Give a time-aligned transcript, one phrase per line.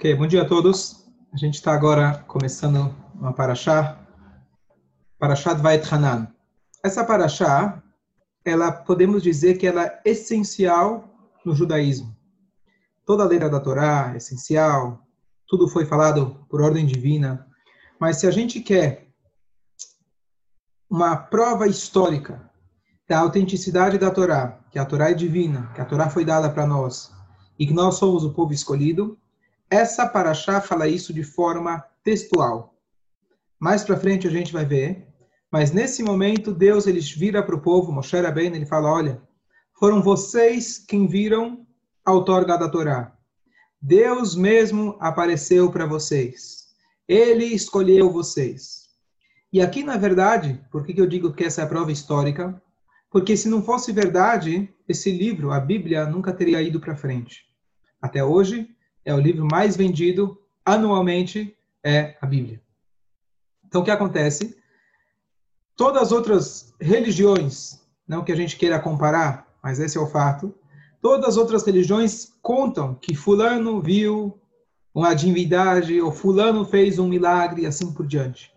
[0.00, 1.04] Ok, bom dia a todos.
[1.30, 4.00] A gente está agora começando uma paraxá,
[5.18, 5.62] paraxá de
[5.94, 6.26] Hanan.
[6.82, 7.82] Essa paraxá,
[8.42, 11.04] ela podemos dizer que ela é essencial
[11.44, 12.16] no judaísmo.
[13.04, 15.06] Toda a lei da Torá é essencial,
[15.46, 17.46] tudo foi falado por ordem divina.
[18.00, 19.06] Mas se a gente quer
[20.88, 22.50] uma prova histórica
[23.06, 26.66] da autenticidade da Torá, que a Torá é divina, que a Torá foi dada para
[26.66, 27.12] nós
[27.58, 29.20] e que nós somos o povo escolhido,
[29.70, 32.74] essa paraxá fala isso de forma textual.
[33.58, 35.06] Mais para frente a gente vai ver,
[35.50, 39.22] mas nesse momento Deus ele vira para o povo, Moshe Rabbeinu, ele fala, olha,
[39.78, 41.66] foram vocês quem viram
[42.04, 43.16] a outorga da Torá.
[43.80, 46.68] Deus mesmo apareceu para vocês.
[47.08, 48.90] Ele escolheu vocês.
[49.52, 52.60] E aqui, na verdade, por que eu digo que essa é a prova histórica?
[53.10, 57.44] Porque se não fosse verdade, esse livro, a Bíblia, nunca teria ido para frente.
[58.00, 58.68] Até hoje,
[59.10, 62.60] é o livro mais vendido anualmente, é a Bíblia.
[63.66, 64.56] Então, o que acontece?
[65.76, 70.54] Todas as outras religiões, não que a gente queira comparar, mas esse é o fato,
[71.00, 74.38] todas as outras religiões contam que fulano viu
[74.94, 78.52] uma divindade, ou fulano fez um milagre, e assim por diante.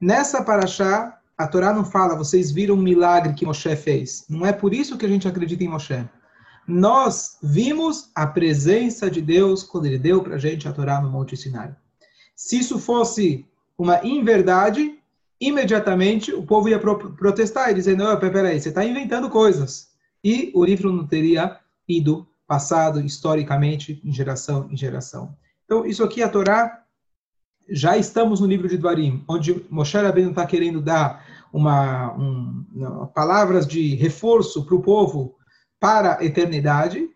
[0.00, 4.24] Nessa paraxá, a Torá não fala, vocês viram um milagre que Moshe fez.
[4.28, 6.08] Não é por isso que a gente acredita em Moshe
[6.66, 11.10] nós vimos a presença de Deus quando ele deu para a gente a Torá no
[11.10, 11.74] Monte Sinai.
[12.34, 14.98] Se isso fosse uma inverdade,
[15.40, 19.88] imediatamente o povo ia pro protestar e dizer, não, peraí, você está inventando coisas.
[20.22, 25.36] E o livro não teria ido passado historicamente em geração em geração.
[25.64, 26.82] Então, isso aqui, a Torá,
[27.68, 33.66] já estamos no livro de Dvarim, onde Moshe Rabbeinu está querendo dar uma, um, palavras
[33.66, 35.36] de reforço para o povo
[35.84, 37.10] para a eternidade,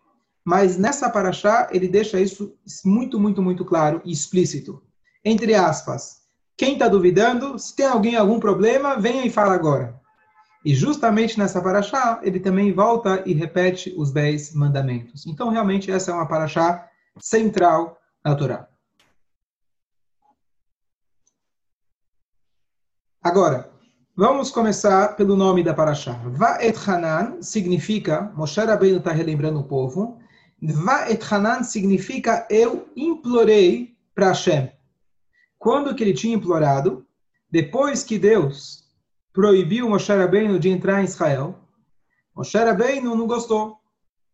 [0.45, 4.83] mas nessa paraxá ele deixa isso muito, muito, muito claro e explícito.
[5.25, 6.19] Entre aspas,
[6.55, 9.99] quem está duvidando, se tem alguém algum problema, venha e fala agora.
[10.63, 15.25] E justamente nessa paraxá, ele também volta e repete os dez mandamentos.
[15.25, 16.87] Então, realmente, essa é uma paraxá
[17.17, 18.67] central na Torá.
[23.23, 23.68] Agora,
[24.21, 26.11] Vamos começar pelo nome da paraxá.
[26.25, 30.19] Va'et Hanan significa, Moshe Rabbeinu está relembrando o povo,
[30.61, 34.73] Va'et Hanan significa eu implorei para Hashem.
[35.57, 37.05] Quando que ele tinha implorado?
[37.49, 38.83] Depois que Deus
[39.31, 41.55] proibiu Moshe Rabbeinu de entrar em Israel,
[42.35, 43.77] Moshe Rabbeinu não gostou.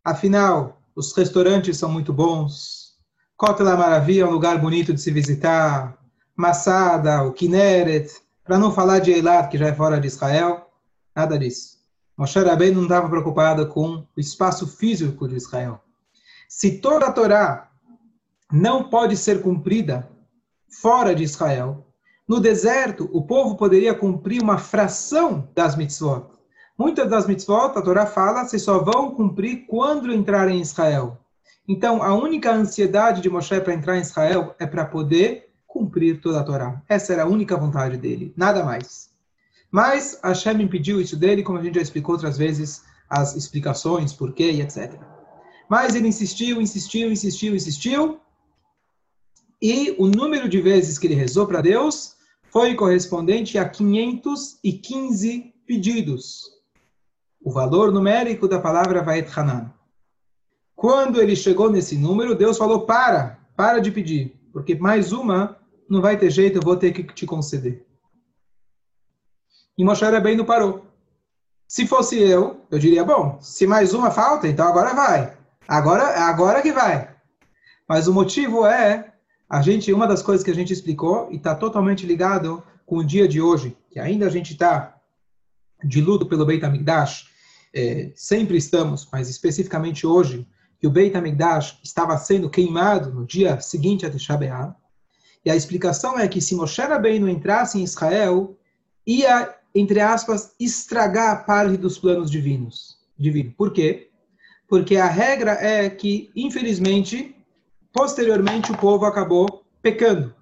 [0.04, 2.96] Afinal, os restaurantes são muito bons,
[3.38, 5.96] Kotel Maravilha é um lugar bonito de se visitar,
[6.36, 10.70] Massada, o Kinneret, para não falar de Eilat, que já é fora de Israel,
[11.16, 11.80] nada disso.
[12.16, 15.82] Moshe Rabbeinu não estava preocupado com o espaço físico de Israel.
[16.48, 17.72] Se toda a Torá
[18.52, 20.08] não pode ser cumprida
[20.70, 21.88] fora de Israel,
[22.28, 26.28] no deserto o povo poderia cumprir uma fração das mitzvot.
[26.78, 31.18] Muitas das mitzvot, a Torá fala, se só vão cumprir quando entrarem em Israel.
[31.68, 35.45] Então, a única ansiedade de Moshe para entrar em Israel é para poder
[35.76, 36.82] cumprir toda a Torá.
[36.88, 39.10] Essa era a única vontade dele, nada mais.
[39.70, 44.52] Mas Hashem impediu isso dele, como a gente já explicou outras vezes, as explicações, porquê
[44.52, 44.94] e etc.
[45.70, 48.22] Mas ele insistiu, insistiu, insistiu, insistiu,
[49.62, 52.16] e o número de vezes que ele rezou para Deus
[52.50, 56.44] foi correspondente a 515 pedidos.
[57.44, 59.74] O valor numérico da palavra Vaet Hanan.
[60.74, 65.58] Quando ele chegou nesse número, Deus falou: para, para de pedir, porque mais uma
[65.90, 67.86] não vai ter jeito, eu vou ter que te conceder.
[69.78, 70.86] E Moshe Rabbeinu parou.
[71.68, 75.38] Se fosse eu, eu diria, bom, se mais uma falta, então agora vai.
[75.68, 77.14] Agora, agora que vai.
[77.88, 79.14] Mas o motivo é,
[79.50, 83.04] a gente, uma das coisas que a gente explicou, e está totalmente ligado com o
[83.04, 84.96] dia de hoje, que ainda a gente está
[85.84, 87.30] de luto pelo Beit HaMikdash,
[87.74, 90.48] é, sempre estamos, mas especificamente hoje,
[90.80, 94.76] que o Beit HaMikdash estava sendo queimado no dia seguinte a Tisha B'Av,
[95.46, 98.58] e a explicação é que se Moshe Rabbeinu entrasse em Israel,
[99.06, 102.98] ia, entre aspas, estragar a parte dos planos divinos.
[103.18, 103.54] Divino.
[103.56, 104.10] Por quê?
[104.68, 107.36] Porque a regra é que, infelizmente,
[107.94, 110.34] posteriormente o povo acabou pecando.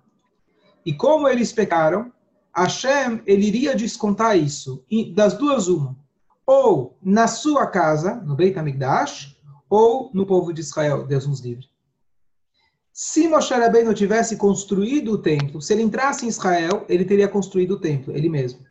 [0.86, 2.12] E como eles pecaram,
[2.56, 5.98] Hashem ele iria descontar isso das duas uma,
[6.46, 9.38] ou na sua casa, no Beit HaMikdash,
[9.70, 11.68] ou no povo de Israel, Deus nos livre.
[12.94, 17.72] Se Moshe Rabbeinu tivesse construído o templo, se ele entrasse em Israel, ele teria construído
[17.72, 18.64] o templo, ele mesmo.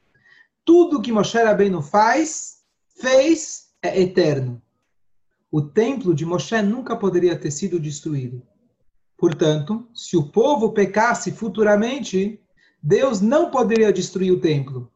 [0.65, 2.59] Tudo que Moshe Rabbeinu faz,
[3.01, 4.63] fez, é eterno.
[5.51, 8.41] O templo de Moshe nunca poderia ter sido destruído.
[9.19, 12.41] Portanto, se o povo pecasse futuramente,
[12.81, 14.89] Deus não poderia destruir o templo.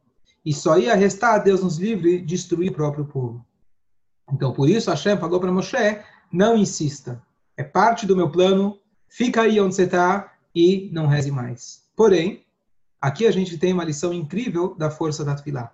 [0.44, 3.44] E só ia restar a Deus nos livre destruir o próprio povo.
[4.32, 6.00] Então, por isso, Hashem falou para Moshe,
[6.32, 7.20] não insista.
[7.56, 11.82] É parte do meu plano, fica aí onde você está e não reze mais.
[11.94, 12.44] Porém,
[13.00, 15.72] aqui a gente tem uma lição incrível da força da Tfilah.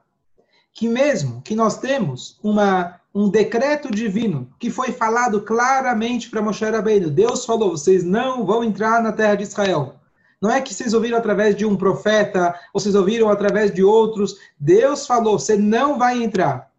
[0.73, 6.64] Que mesmo que nós temos uma um decreto divino que foi falado claramente para Moshe
[6.64, 7.11] Rabbeinu.
[7.11, 9.96] Deus falou: vocês não vão entrar na terra de Israel.
[10.40, 14.37] Não é que vocês ouviram através de um profeta, ou vocês ouviram através de outros.
[14.58, 16.70] Deus falou: você não vai entrar.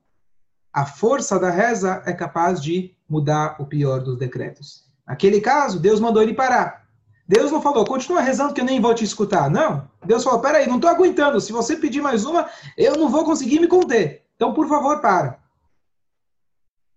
[0.71, 4.91] A força da reza é capaz de mudar o pior dos decretos.
[5.07, 6.83] Naquele caso, Deus mandou ele parar.
[7.27, 9.49] Deus não falou, continua rezando que eu nem vou te escutar.
[9.49, 9.89] Não.
[10.05, 11.39] Deus falou, peraí, não estou aguentando.
[11.39, 14.23] Se você pedir mais uma, eu não vou conseguir me conter.
[14.35, 15.39] Então, por favor, para.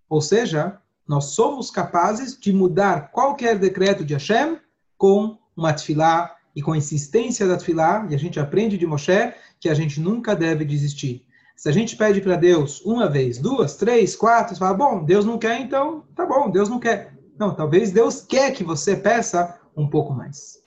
[0.09, 4.59] Ou seja, nós somos capazes de mudar qualquer decreto de Hashem
[4.99, 9.35] com uma tefilá e com a insistência da tefilá, e a gente aprende de Moshe
[9.61, 11.25] que a gente nunca deve desistir.
[11.55, 15.25] Se a gente pede para Deus uma vez, duas, três, quatro, você fala, bom, Deus
[15.25, 17.16] não quer, então tá bom, Deus não quer.
[17.39, 20.63] Não, talvez Deus quer que você peça um pouco mais.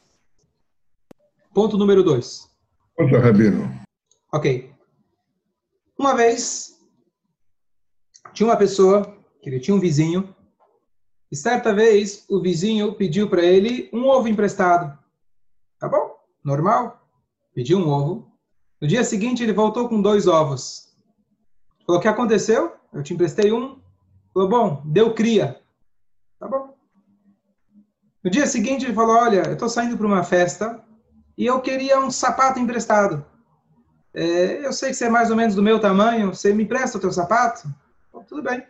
[1.54, 2.48] Ponto número dois.
[2.96, 3.70] Ponto, Rabino.
[4.32, 4.72] Ok.
[5.98, 6.80] Uma vez,
[8.34, 10.36] tinha uma pessoa que ele tinha um vizinho,
[11.32, 14.98] e certa vez o vizinho pediu para ele um ovo emprestado.
[15.80, 17.08] Tá bom, normal.
[17.54, 18.32] Pediu um ovo.
[18.80, 20.96] No dia seguinte ele voltou com dois ovos.
[21.86, 22.74] Falou: O que aconteceu?
[22.94, 23.80] Eu te emprestei um.
[24.34, 25.60] Falou: Bom, deu cria.
[28.24, 30.84] No dia seguinte ele falou: Olha, eu estou saindo para uma festa
[31.38, 33.26] e eu queria um sapato emprestado.
[34.14, 36.34] É, eu sei que você é mais ou menos do meu tamanho.
[36.34, 37.68] Você me empresta o teu sapato?
[38.28, 38.66] Tudo bem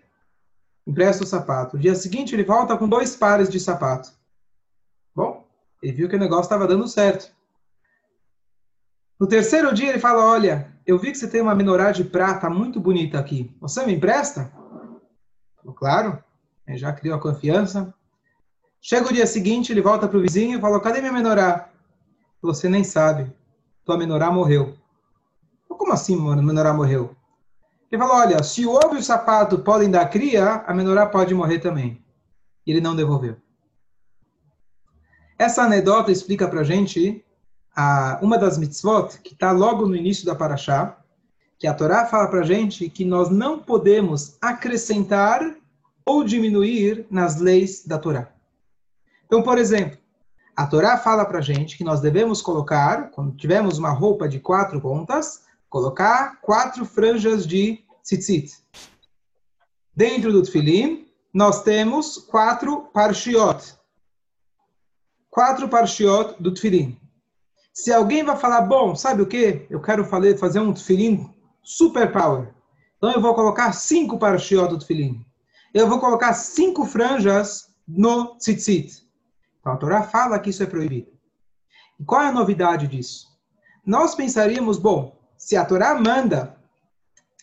[0.89, 1.75] empresta o sapato.
[1.75, 4.11] No dia seguinte, ele volta com dois pares de sapato.
[5.15, 5.47] Bom,
[5.81, 7.31] ele viu que o negócio estava dando certo.
[9.19, 12.49] No terceiro dia, ele fala: Olha, eu vi que você tem uma menorá de prata
[12.49, 13.55] muito bonita aqui.
[13.61, 14.51] Você me empresta?
[15.75, 16.23] Claro.
[16.67, 17.93] Ele já criou a confiança.
[18.81, 21.69] Chega o dia seguinte, ele volta para o vizinho e fala: Cadê minha menorá?
[22.41, 23.31] Você nem sabe.
[23.83, 24.77] Tua menorá morreu.
[25.67, 26.43] Como assim, mano?
[26.43, 27.15] Menorá morreu?
[27.91, 31.33] Ele falou: olha, se o ovo e o sapato podem dar cria, a menorá pode
[31.33, 32.03] morrer também.
[32.65, 33.37] Ele não devolveu.
[35.37, 37.25] Essa anedota explica para gente
[37.75, 40.97] a, uma das mitzvot que está logo no início da Paraxá,
[41.57, 45.55] que a Torá fala para gente que nós não podemos acrescentar
[46.05, 48.31] ou diminuir nas leis da Torá.
[49.29, 49.95] Então, por exemplo,
[50.55, 54.81] a Torá fala para gente que nós devemos colocar, quando tivermos uma roupa de quatro
[54.81, 58.57] pontas, colocar quatro franjas de tzitzit.
[59.95, 63.75] Dentro do tefilim, nós temos quatro parshiot.
[65.29, 66.99] Quatro parshiot do tefilim.
[67.71, 69.67] Se alguém vai falar, bom, sabe o que?
[69.69, 71.31] Eu quero fazer um tefilim
[71.61, 72.51] super power.
[72.97, 75.23] Então eu vou colocar cinco parshiot do tefilim.
[75.71, 79.07] Eu vou colocar cinco franjas no tzitzit.
[79.71, 81.11] A Torá fala que isso é proibido.
[81.99, 83.27] E qual é a novidade disso?
[83.85, 86.55] Nós pensaríamos, bom, se a Torá manda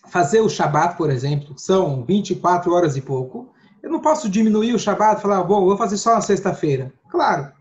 [0.09, 3.53] fazer o Shabat, por exemplo, são 24 horas e pouco,
[3.83, 6.93] eu não posso diminuir o Shabat e falar, bom, vou fazer só na sexta-feira.
[7.09, 7.53] Claro.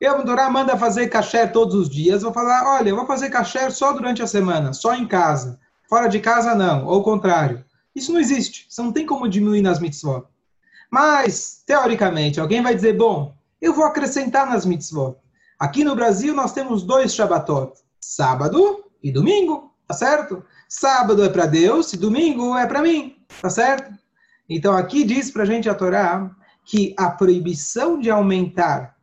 [0.00, 3.30] Eu, a Torá manda fazer kasher todos os dias, vou falar, olha, eu vou fazer
[3.30, 5.60] kasher só durante a semana, só em casa.
[5.88, 6.86] Fora de casa, não.
[6.86, 7.64] Ou o contrário.
[7.94, 8.66] Isso não existe.
[8.68, 10.24] Você não tem como diminuir nas mitzvot.
[10.90, 15.16] Mas, teoricamente, alguém vai dizer, bom, eu vou acrescentar nas mitzvot.
[15.58, 17.78] Aqui no Brasil, nós temos dois Shabbatot.
[18.00, 19.72] Sábado e domingo.
[19.86, 20.44] Tá certo?
[20.68, 23.16] Sábado é para Deus e domingo é para mim.
[23.40, 23.92] Tá certo?
[24.48, 26.28] Então aqui diz para a gente a Torá
[26.64, 28.96] que a proibição de aumentar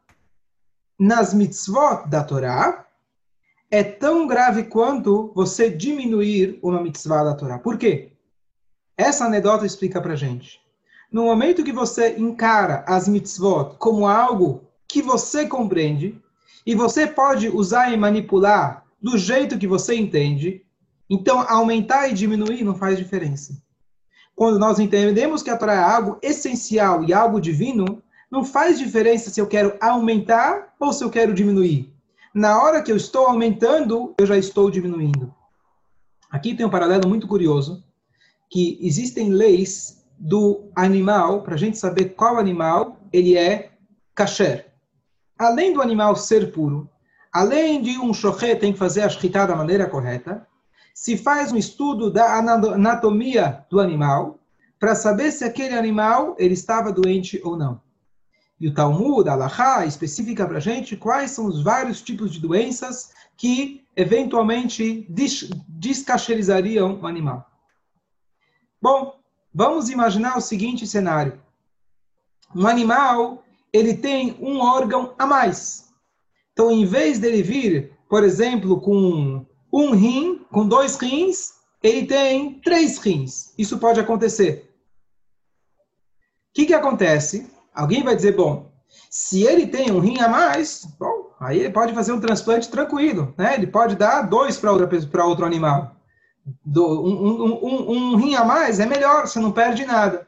[1.00, 2.86] nas mitzvot da Torá
[3.72, 7.60] é tão grave quanto você diminuir uma mitzvah da Torá.
[7.60, 8.12] Por quê?
[8.98, 10.60] Essa anedota explica para gente.
[11.12, 16.20] No momento que você encara as mitzvot como algo que você compreende
[16.66, 20.64] e você pode usar e manipular do jeito que você entende,
[21.10, 23.60] então, aumentar e diminuir não faz diferença.
[24.36, 29.32] Quando nós entendemos que a Torá é algo essencial e algo divino, não faz diferença
[29.32, 31.92] se eu quero aumentar ou se eu quero diminuir.
[32.34, 35.34] Na hora que eu estou aumentando, eu já estou diminuindo.
[36.30, 37.84] Aqui tem um paralelo muito curioso,
[38.52, 43.72] que existem leis do animal, para a gente saber qual animal ele é
[44.14, 44.68] kasher.
[45.38, 46.90] Além do animal ser puro,
[47.32, 50.46] além de um shochet tem que fazer a shkita da maneira correta,
[50.94, 54.38] se faz um estudo da anatomia do animal
[54.78, 57.82] para saber se aquele animal ele estava doente ou não.
[58.60, 62.42] E o Talmud, a Allahá, especifica para a gente quais são os vários tipos de
[62.42, 67.50] doenças que eventualmente des descacherizariam o animal.
[68.82, 69.19] Bom,
[69.54, 71.40] vamos imaginar o seguinte cenário.
[72.56, 75.90] Um animal, ele tem um órgão a mais.
[76.54, 82.60] Então, em vez dele vir, por exemplo, com um rim, com dois rins, ele tem
[82.60, 83.54] três rins.
[83.58, 84.70] Isso pode acontecer.
[86.50, 87.50] O que, que acontece?
[87.74, 88.70] Alguém vai dizer, bom,
[89.10, 93.34] se ele tem um rim a mais, bom, aí ele pode fazer um transplante tranquilo,
[93.38, 93.54] né?
[93.56, 95.96] Ele pode dar dois para outro animal.
[96.66, 100.28] Do, um, um, um, um, rim a mais é melhor, você não perde nada.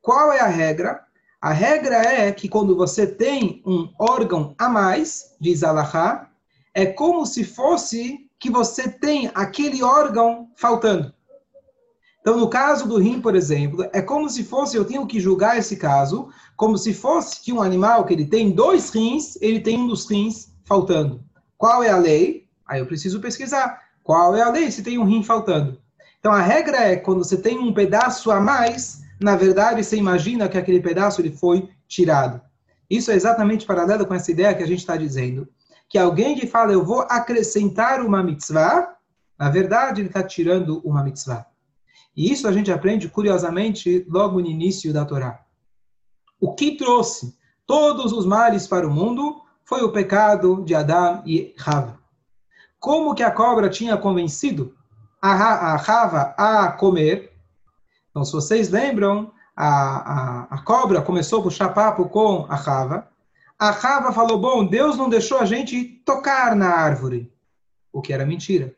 [0.00, 1.04] Qual é a regra?
[1.40, 6.30] A regra é que quando você tem um órgão a mais, diz Allahá,
[6.72, 11.14] é como se fosse que você tem aquele órgão faltando.
[12.20, 15.58] Então, no caso do rim, por exemplo, é como se fosse, eu tenho que julgar
[15.58, 19.78] esse caso, como se fosse que um animal que ele tem dois rins, ele tem
[19.78, 21.22] um dos rins faltando.
[21.58, 22.48] Qual é a lei?
[22.66, 23.83] Aí eu preciso pesquisar.
[24.04, 25.80] Qual é a lei se tem um rim faltando?
[26.20, 30.48] Então, a regra é, quando você tem um pedaço a mais, na verdade, você imagina
[30.48, 32.40] que aquele pedaço ele foi tirado.
[32.88, 35.48] Isso é exatamente paralelo com essa ideia que a gente está dizendo.
[35.88, 38.94] Que alguém que fala, eu vou acrescentar uma mitzvah,
[39.38, 41.46] na verdade, ele está tirando uma mitzvah.
[42.14, 45.40] E isso a gente aprende, curiosamente, logo no início da Torá.
[46.38, 47.34] O que trouxe
[47.66, 52.03] todos os males para o mundo foi o pecado de Adão e Rava.
[52.84, 54.74] Como que a cobra tinha convencido
[55.18, 57.32] a Rava a comer?
[58.10, 63.08] Então, se vocês lembram, a, a, a cobra começou a puxar papo com a Rava.
[63.58, 67.32] A Rava falou, bom, Deus não deixou a gente tocar na árvore.
[67.90, 68.74] O que era mentira.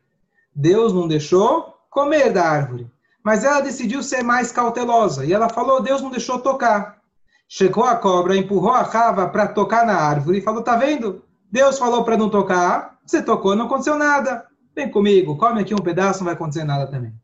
[0.54, 2.88] Deus não deixou comer da árvore.
[3.24, 5.24] Mas ela decidiu ser mais cautelosa.
[5.24, 7.02] E ela falou: Deus não deixou tocar.
[7.48, 11.25] Chegou a cobra, empurrou a rava para tocar na árvore e falou: Tá vendo?
[11.50, 14.46] Deus falou para não tocar, você tocou, não aconteceu nada.
[14.74, 17.14] Vem comigo, come aqui um pedaço, não vai acontecer nada também.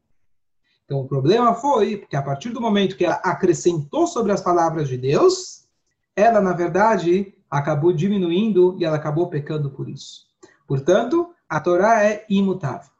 [0.84, 4.88] Então o problema foi que a partir do momento que ela acrescentou sobre as palavras
[4.88, 5.68] de Deus,
[6.16, 10.26] ela na verdade acabou diminuindo e ela acabou pecando por isso.
[10.66, 12.90] Portanto, a Torá é imutável.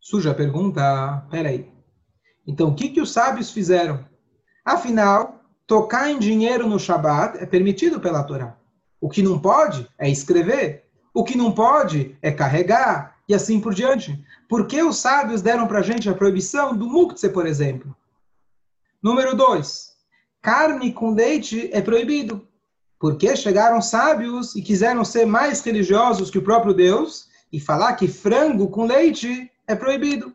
[0.00, 1.72] Surge a pergunta, peraí.
[2.46, 4.04] Então, o que, que os sábios fizeram?
[4.62, 8.58] Afinal, tocar em dinheiro no Shabat é permitido pela Torá.
[9.04, 10.86] O que não pode é escrever.
[11.12, 13.18] O que não pode é carregar.
[13.28, 14.18] E assim por diante.
[14.48, 17.94] Por que os sábios deram para a gente a proibição do muktzeh, por exemplo?
[19.02, 19.92] Número dois.
[20.40, 22.48] Carne com leite é proibido.
[22.98, 28.08] Porque chegaram sábios e quiseram ser mais religiosos que o próprio Deus e falar que
[28.08, 30.34] frango com leite é proibido.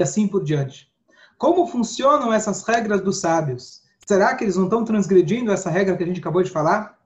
[0.00, 0.90] E assim por diante.
[1.38, 3.82] Como funcionam essas regras dos sábios?
[4.04, 7.03] Será que eles não estão transgredindo essa regra que a gente acabou de falar?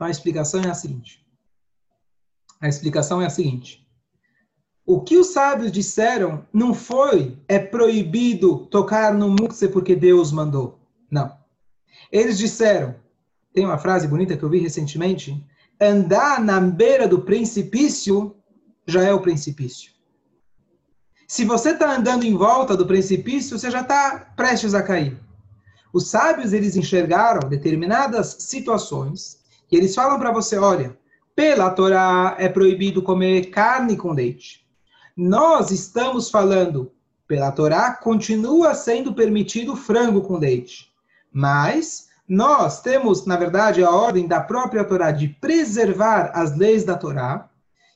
[0.00, 1.22] Então a explicação é a seguinte.
[2.58, 3.86] A explicação é a seguinte.
[4.86, 10.80] O que os sábios disseram não foi é proibido tocar no mukse porque Deus mandou.
[11.10, 11.36] Não.
[12.10, 12.94] Eles disseram,
[13.52, 15.46] tem uma frase bonita que eu vi recentemente,
[15.78, 18.34] andar na beira do precipício
[18.86, 19.92] já é o precipício.
[21.28, 25.20] Se você está andando em volta do precipício, você já está prestes a cair.
[25.92, 29.39] Os sábios, eles enxergaram determinadas situações
[29.70, 30.96] e eles falam para você, olha,
[31.34, 34.66] pela Torá é proibido comer carne com leite.
[35.16, 36.92] Nós estamos falando,
[37.26, 40.90] pela Torá continua sendo permitido frango com leite.
[41.32, 46.96] Mas nós temos, na verdade, a ordem da própria Torá de preservar as leis da
[46.96, 47.48] Torá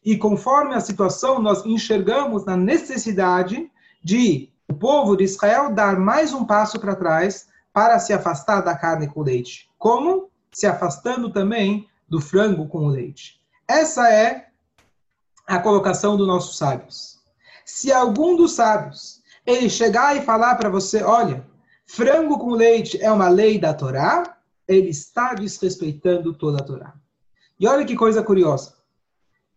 [0.04, 3.70] e conforme a situação, nós enxergamos na necessidade
[4.02, 8.76] de o povo de Israel dar mais um passo para trás para se afastar da
[8.76, 9.68] carne com leite.
[9.78, 10.30] Como?
[10.54, 13.40] Se afastando também do frango com o leite.
[13.68, 14.46] Essa é
[15.46, 17.18] a colocação dos nossos sábios.
[17.64, 21.44] Se algum dos sábios ele chegar e falar para você, olha,
[21.86, 26.94] frango com leite é uma lei da Torá, ele está desrespeitando toda a Torá.
[27.58, 28.74] E olha que coisa curiosa.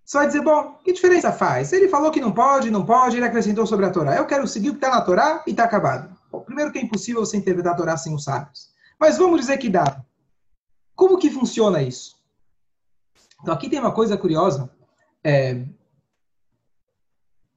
[0.03, 1.73] Você vai dizer, bom, que diferença faz?
[1.73, 4.15] Ele falou que não pode, não pode, ele acrescentou sobre a Torá.
[4.15, 6.15] Eu quero seguir o que está na Torá e está acabado.
[6.31, 8.69] Bom, primeiro que é impossível você interpretar a Torá sem os sábios.
[8.99, 10.01] Mas vamos dizer que dá.
[10.97, 12.17] Como que funciona isso?
[13.39, 14.67] Então aqui tem uma coisa curiosa.
[15.23, 15.63] É...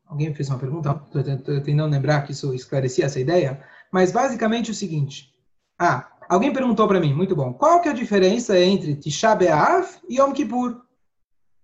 [0.07, 1.03] Alguém fez uma pergunta?
[1.07, 3.65] Estou tentando lembrar que isso esclarecia essa ideia.
[3.91, 5.33] Mas basicamente é o seguinte.
[5.79, 7.55] Ah, alguém perguntou para mim, muito bom.
[7.55, 10.83] Qual que é a diferença entre Tisha B'Av e Yom Kippur?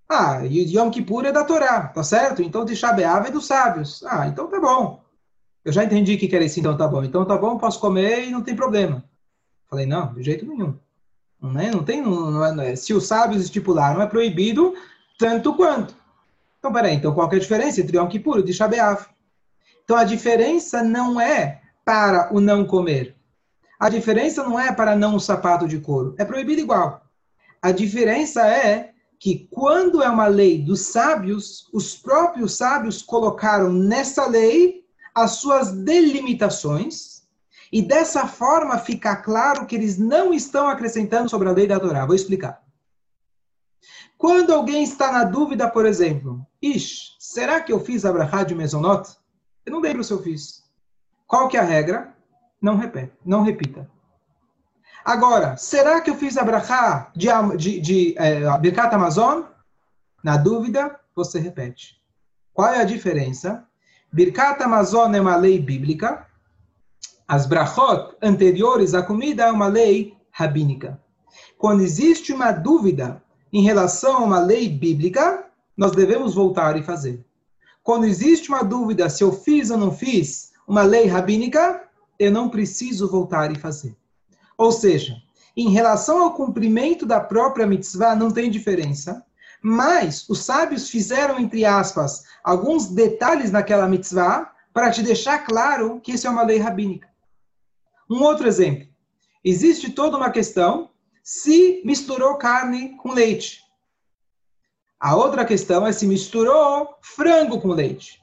[0.09, 2.41] Ah, Yom Kippur é da Torá, tá certo?
[2.41, 4.03] Então Tisha B'Av é dos sábios.
[4.05, 5.05] Ah, então tá bom.
[5.63, 7.05] Eu já entendi que era isso, então tá bom.
[7.05, 9.05] Então tá bom, posso comer e não tem problema.
[9.69, 10.79] Falei, não, de jeito nenhum.
[11.47, 14.75] Não, é, não tem, não, não é, não é, se os sábios estipularam, é proibido
[15.19, 15.95] tanto quanto.
[16.59, 18.69] Então, peraí, então qual é a diferença entre Yom Kippur e Tisha?
[19.85, 23.15] Então, a diferença não é para o não comer.
[23.79, 26.15] A diferença não é para não o sapato de couro.
[26.19, 27.03] É proibido igual.
[27.63, 34.27] A diferença é que quando é uma lei dos sábios, os próprios sábios colocaram nessa
[34.27, 34.85] lei
[35.15, 37.16] as suas delimitações
[37.73, 42.07] e dessa forma fica claro que eles não estão acrescentando sobre a lei da Torá.
[42.07, 42.63] Vou explicar.
[44.17, 48.55] Quando alguém está na dúvida, por exemplo, Ish, será que eu fiz a brachá de
[48.55, 49.11] Mesonot?
[49.65, 50.65] Eu não lembro se eu fiz.
[51.27, 52.15] Qual que é a regra?
[52.61, 53.89] Não repete, não repita.
[55.05, 59.43] Agora, será que eu fiz a brachá de, de, de é, Birkat Amazon?
[60.23, 62.01] Na dúvida, você repete.
[62.53, 63.65] Qual é a diferença?
[64.13, 66.26] Birkat Amazon é uma lei bíblica.
[67.29, 71.01] As brachot anteriores à comida é uma lei rabínica.
[71.59, 73.21] Quando existe uma dúvida
[73.53, 75.45] em relação a uma lei bíblica,
[75.77, 77.27] nós devemos voltar e fazer.
[77.83, 81.83] Quando existe uma dúvida se eu fiz ou não fiz uma lei rabínica,
[82.17, 83.97] eu não preciso voltar e fazer.
[84.57, 85.17] Ou seja,
[85.57, 89.25] em relação ao cumprimento da própria mitzvah, não tem diferença,
[89.61, 96.13] mas os sábios fizeram, entre aspas, alguns detalhes naquela mitzvah para te deixar claro que
[96.13, 97.06] isso é uma lei rabínica.
[98.09, 98.87] Um outro exemplo.
[99.45, 100.91] Existe toda uma questão
[101.23, 103.61] se misturou carne com leite.
[104.99, 108.23] A outra questão é se misturou frango com leite.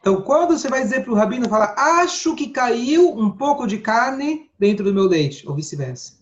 [0.00, 3.78] Então, quando você vai dizer para o rabino, fala, acho que caiu um pouco de
[3.78, 6.18] carne dentro do meu leite, ou vice-versa.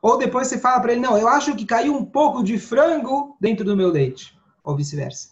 [0.00, 3.36] Ou depois você fala para ele, não, eu acho que caiu um pouco de frango
[3.40, 5.30] dentro do meu leite, ou vice-versa.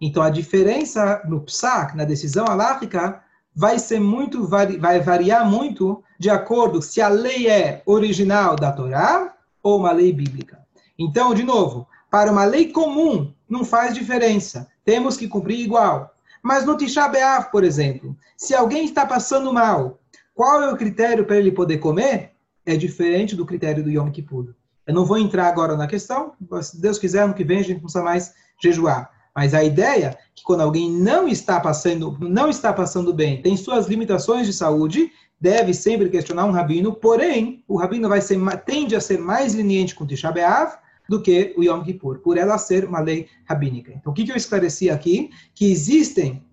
[0.00, 3.22] Então, a diferença no psak, na decisão alárrica,
[3.54, 9.34] vai ser muito, vai variar muito de acordo se a lei é original da Torá
[9.62, 10.58] ou uma lei bíblica.
[10.98, 14.68] Então, de novo, para uma lei comum, não faz diferença.
[14.84, 16.14] Temos que cumprir igual.
[16.42, 19.98] Mas no Tisha B'Av, por exemplo, se alguém está passando mal,
[20.34, 22.32] qual é o critério para ele poder comer?
[22.64, 24.54] É diferente do critério do Yom Kippur.
[24.86, 27.74] Eu não vou entrar agora na questão, se Deus quiser, ano que vem a gente
[27.74, 29.10] não precisa mais jejuar.
[29.34, 33.56] Mas a ideia é que quando alguém não está passando, não está passando bem, tem
[33.56, 38.96] suas limitações de saúde, deve sempre questionar um rabino, porém, o rabino vai ser, tende
[38.96, 42.84] a ser mais leniente com Tisha B'Av, do que o Yom Kippur, por ela ser
[42.84, 43.92] uma lei rabínica.
[43.92, 45.30] Então, o que, que eu esclareci aqui?
[45.54, 46.44] Que existem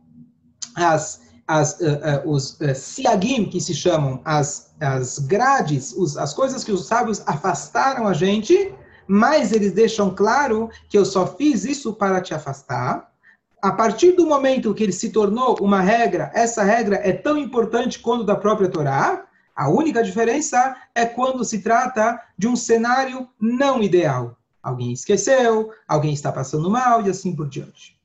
[0.76, 6.34] as, as, uh, uh, os uh, siagim, que se chamam as, as grades, os, as
[6.34, 8.74] coisas que os sábios afastaram a gente,
[9.08, 13.12] mas eles deixam claro que eu só fiz isso para te afastar.
[13.66, 17.98] A partir do momento que ele se tornou uma regra, essa regra é tão importante
[18.00, 19.26] quanto da própria Torá,
[19.56, 26.12] a única diferença é quando se trata de um cenário não ideal alguém esqueceu, alguém
[26.12, 27.96] está passando mal e assim por diante.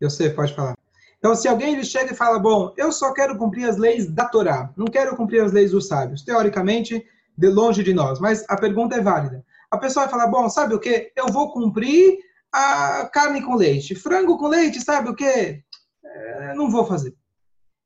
[0.00, 0.78] Eu sei, pode falar.
[1.18, 4.26] Então, se alguém ele chega e fala, bom, eu só quero cumprir as leis da
[4.26, 7.04] Torá, não quero cumprir as leis dos sábios, teoricamente,
[7.36, 9.44] de longe de nós, mas a pergunta é válida.
[9.68, 11.10] A pessoa vai falar, bom, sabe o que?
[11.16, 12.18] Eu vou cumprir
[12.54, 15.60] a carne com leite, frango com leite, sabe o que?
[16.04, 17.12] É, não vou fazer.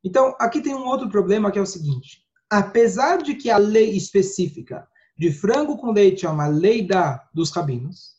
[0.05, 3.97] Então, aqui tem um outro problema que é o seguinte: apesar de que a lei
[3.97, 4.87] específica
[5.19, 8.11] de frango com leite é uma lei da, dos rabinos,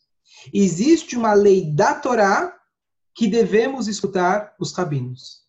[0.52, 2.52] existe uma lei da Torá
[3.14, 5.40] que devemos escutar os rabinos.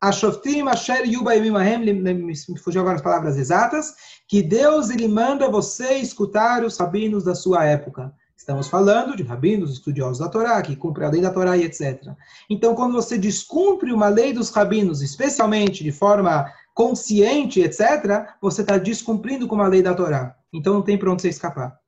[0.00, 3.94] Ashoftim Asher me fugiu agora as palavras exatas,
[4.28, 8.14] que Deus ele manda você escutar os rabinos da sua época.
[8.36, 12.12] Estamos falando de rabinos, estudiosos da Torá, que cumprem a lei da Torá e etc.
[12.50, 18.76] Então, quando você descumpre uma lei dos rabinos, especialmente de forma consciente, etc., você está
[18.76, 20.36] descumprindo com uma lei da Torá.
[20.52, 21.78] Então não tem para onde você escapar.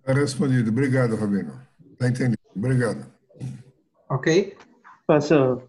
[0.00, 0.70] Está respondido.
[0.70, 1.60] Obrigado, Rabino.
[1.92, 2.38] Está entendido.
[2.54, 3.06] Obrigado.
[4.10, 4.56] Ok?
[5.06, 5.68] Passou.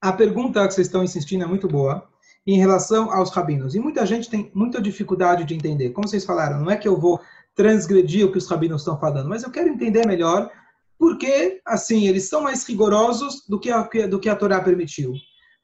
[0.00, 2.11] A pergunta que vocês estão insistindo é muito boa
[2.46, 3.74] em relação aos rabinos.
[3.74, 5.90] E muita gente tem muita dificuldade de entender.
[5.90, 7.20] Como vocês falaram, não é que eu vou
[7.54, 10.50] transgredir o que os rabinos estão falando, mas eu quero entender melhor
[10.98, 15.12] porque, assim, eles são mais rigorosos do que a, do que a Torá permitiu.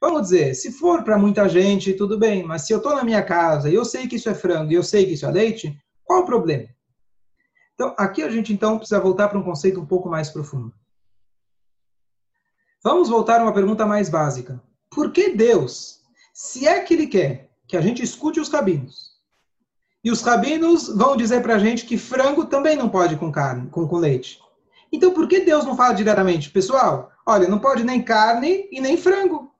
[0.01, 3.23] Vamos dizer, se for para muita gente, tudo bem, mas se eu estou na minha
[3.23, 5.77] casa e eu sei que isso é frango e eu sei que isso é leite,
[6.03, 6.67] qual o problema?
[7.73, 10.73] Então, aqui a gente então precisa voltar para um conceito um pouco mais profundo.
[12.83, 14.61] Vamos voltar a uma pergunta mais básica.
[14.89, 15.98] Por que Deus,
[16.41, 19.09] se é que Ele quer que a gente escute os rabinos,
[20.01, 23.69] e os rabinos vão dizer para a gente que frango também não pode com carne,
[23.69, 24.39] com, com leite.
[24.89, 26.49] Então, por que Deus não fala diretamente?
[26.49, 29.51] Pessoal, olha, não pode nem carne e nem frango.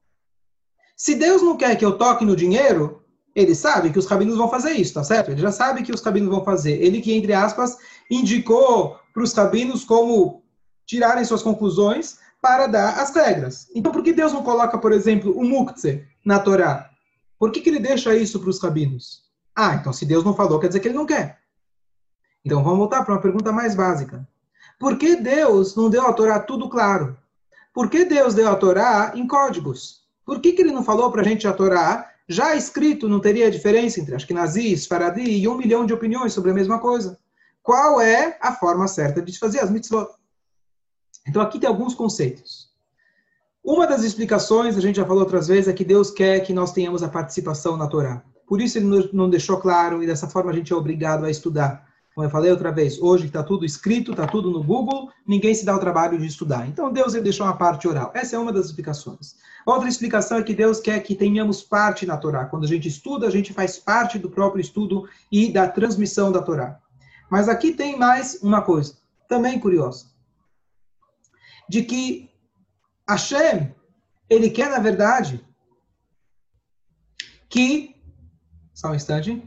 [0.96, 3.04] Se Deus não quer que eu toque no dinheiro,
[3.36, 5.32] ele sabe que os rabinos vão fazer isso, tá certo?
[5.32, 6.82] Ele já sabe que os rabinos vão fazer.
[6.82, 7.78] Ele que, entre aspas,
[8.10, 10.46] indicou para os rabinos como
[10.86, 13.68] tirarem suas conclusões para dar as regras.
[13.76, 16.90] Então, por que Deus não coloca, por exemplo, o muktzeh na Torá?
[17.38, 19.24] Por que, que ele deixa isso para os rabinos?
[19.56, 21.40] Ah, então se Deus não falou, quer dizer que ele não quer.
[22.44, 24.28] Então vamos voltar para uma pergunta mais básica.
[24.80, 27.18] Por que Deus não deu a Torá tudo claro?
[27.74, 30.04] Por que Deus deu a Torá em códigos?
[30.26, 33.50] Por que, que ele não falou para a gente a Torá já escrito, não teria
[33.50, 37.18] diferença entre Ashkenazi, Faradi e um milhão de opiniões sobre a mesma coisa?
[37.64, 40.10] Qual é a forma certa de fazer as mitzvot?
[41.30, 42.70] Então aqui tem alguns conceitos.
[43.64, 46.72] Uma das explicações, a gente já falou outras vezes, é que Deus quer que nós
[46.72, 48.24] tenhamos a participação na Torá.
[48.48, 51.88] Por isso ele não deixou claro e dessa forma a gente é obrigado a estudar.
[52.16, 55.64] Como eu falei outra vez, hoje está tudo escrito, está tudo no Google, ninguém se
[55.64, 56.68] dá o trabalho de estudar.
[56.68, 58.12] Então Deus ele deixou uma parte oral.
[58.16, 59.36] Essa é uma das explicações.
[59.66, 62.46] Outra explicação é que Deus quer que tenhamos parte na Torá.
[62.46, 66.42] Quando a gente estuda, a gente faz parte do próprio estudo e da transmissão da
[66.42, 66.80] Torá.
[67.30, 68.96] Mas aqui tem mais uma coisa,
[69.28, 70.08] também curiosa.
[71.70, 72.30] De que
[73.08, 73.74] Hashem,
[74.30, 75.46] ele quer, na verdade,
[77.48, 77.96] que.
[78.74, 79.42] Só um instante.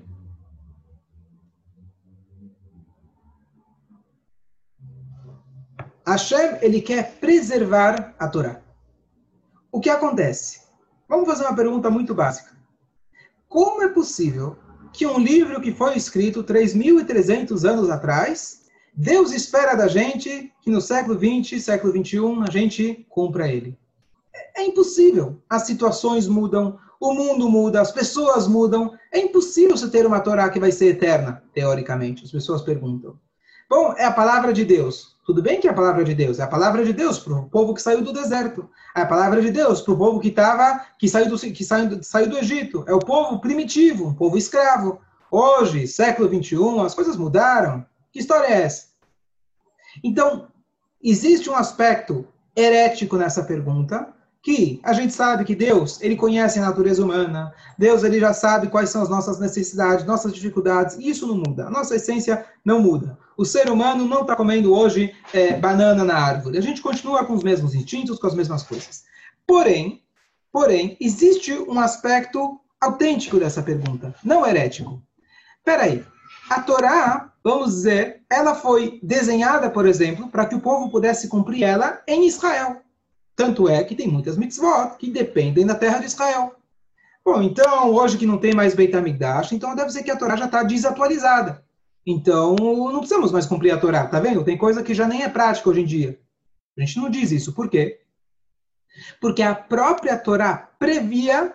[6.06, 8.60] Hashem, ele quer preservar a Torá.
[9.70, 10.62] O que acontece?
[11.08, 12.56] Vamos fazer uma pergunta muito básica.
[13.48, 14.56] Como é possível
[14.92, 18.61] que um livro que foi escrito 3.300 anos atrás,
[18.94, 23.78] Deus espera da gente que no século 20, século 21, a gente cumpra ele?
[24.54, 25.40] É impossível.
[25.48, 28.92] As situações mudam, o mundo muda, as pessoas mudam.
[29.10, 32.24] É impossível você ter uma Torá que vai ser eterna, teoricamente.
[32.24, 33.18] As pessoas perguntam.
[33.68, 35.16] Bom, é a palavra de Deus.
[35.24, 37.48] Tudo bem que é a palavra de Deus, é a palavra de Deus para o
[37.48, 38.68] povo que saiu do deserto.
[38.94, 42.02] É a palavra de Deus para o povo que estava, que saiu do que saiu,
[42.02, 42.84] saiu do Egito.
[42.86, 45.00] É o povo primitivo, um povo escravo.
[45.30, 47.86] Hoje, século 21, as coisas mudaram.
[48.12, 48.88] Que história é essa?
[50.04, 50.48] Então,
[51.02, 56.62] existe um aspecto herético nessa pergunta, que a gente sabe que Deus, ele conhece a
[56.62, 61.28] natureza humana, Deus ele já sabe quais são as nossas necessidades, nossas dificuldades, e isso
[61.28, 63.16] não muda, a nossa essência não muda.
[63.36, 67.34] O ser humano não está comendo hoje é, banana na árvore, a gente continua com
[67.34, 69.04] os mesmos instintos, com as mesmas coisas.
[69.46, 70.02] Porém,
[70.50, 75.00] porém, existe um aspecto autêntico dessa pergunta, não herético.
[75.64, 76.04] Peraí,
[76.48, 81.62] a Torá, vamos dizer, ela foi desenhada, por exemplo, para que o povo pudesse cumprir
[81.62, 82.82] ela em Israel.
[83.34, 86.54] Tanto é que tem muitas mitzvot que dependem da terra de Israel.
[87.24, 90.36] Bom, então, hoje que não tem mais Beit HaMikdash, então deve ser que a Torá
[90.36, 91.64] já está desatualizada.
[92.04, 94.44] Então, não precisamos mais cumprir a Torá, tá vendo?
[94.44, 96.18] Tem coisa que já nem é prática hoje em dia.
[96.76, 97.52] A gente não diz isso.
[97.52, 98.00] Por quê?
[99.20, 101.54] Porque a própria Torá previa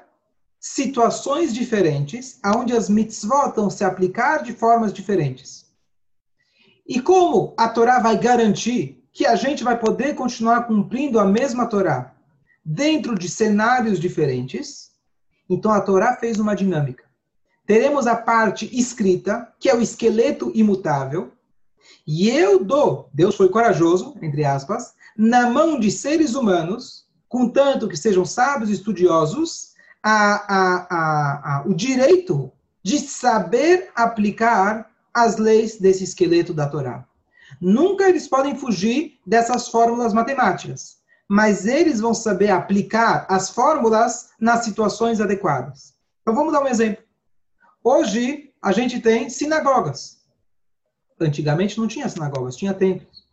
[0.60, 5.66] situações diferentes, onde as mitzvot vão se aplicar de formas diferentes.
[6.88, 11.66] E como a Torá vai garantir que a gente vai poder continuar cumprindo a mesma
[11.66, 12.14] Torá
[12.64, 14.92] dentro de cenários diferentes.
[15.50, 17.04] Então a Torá fez uma dinâmica.
[17.66, 21.32] Teremos a parte escrita, que é o esqueleto imutável,
[22.06, 27.98] e eu dou, Deus foi corajoso, entre aspas, na mão de seres humanos, contanto que
[27.98, 32.52] sejam sábios e estudiosos, a, a, a, o direito
[32.84, 37.06] de saber aplicar as leis desse esqueleto da Torá.
[37.60, 44.64] Nunca eles podem fugir dessas fórmulas matemáticas, mas eles vão saber aplicar as fórmulas nas
[44.64, 45.96] situações adequadas.
[46.22, 47.04] Então vamos dar um exemplo.
[47.84, 50.18] Hoje a gente tem sinagogas.
[51.20, 53.26] Antigamente não tinha sinagogas, tinha templos.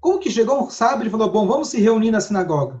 [0.00, 2.80] Como que chegou um sábio e falou: bom, vamos se reunir na sinagoga?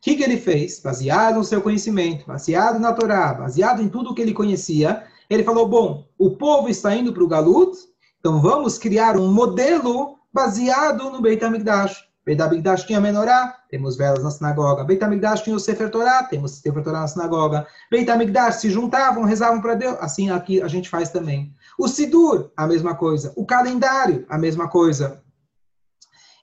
[0.00, 0.80] O que, que ele fez?
[0.80, 5.68] Baseado no seu conhecimento, baseado na Torá, baseado em tudo que ele conhecia, ele falou:
[5.68, 7.76] bom, o povo está indo para o Galut,
[8.18, 12.02] então vamos criar um modelo baseado no Beit HaMikdash.
[12.24, 14.84] Beit HaMikdash tinha menorá, temos velas na sinagoga.
[14.84, 17.66] Beit HaMikdash tinha o Sefer Torah, temos Sefer Torah na sinagoga.
[17.90, 19.98] Beit HaMikdash se juntavam, rezavam para Deus.
[20.00, 21.54] Assim aqui a gente faz também.
[21.78, 23.34] O Sidur, a mesma coisa.
[23.36, 25.22] O calendário, a mesma coisa.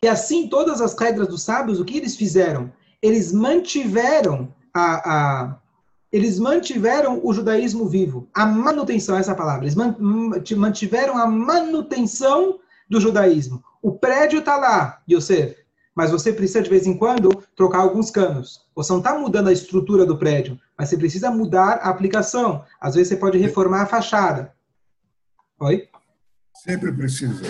[0.03, 2.71] E assim, todas as regras dos sábios, o que eles fizeram?
[3.01, 5.59] Eles mantiveram a, a
[6.11, 8.29] eles mantiveram o judaísmo vivo.
[8.33, 9.65] A manutenção, essa palavra.
[9.65, 9.75] Eles
[10.55, 13.63] mantiveram a manutenção do judaísmo.
[13.81, 15.57] O prédio está lá, Yosef,
[15.93, 18.65] mas você precisa de vez em quando trocar alguns canos.
[18.75, 22.63] Você não está mudando a estrutura do prédio, mas você precisa mudar a aplicação.
[22.79, 24.53] Às vezes você pode reformar a fachada.
[25.59, 25.89] Oi?
[26.55, 27.43] Sempre precisa.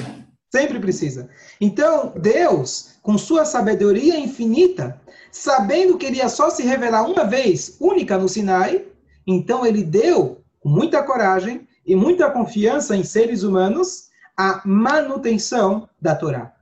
[0.49, 1.29] Sempre precisa.
[1.59, 4.99] Então, Deus, com sua sabedoria infinita,
[5.31, 8.85] sabendo que ele ia só se revelar uma vez, única no Sinai,
[9.25, 14.07] então ele deu, com muita coragem e muita confiança em seres humanos,
[14.37, 16.53] a manutenção da Torá.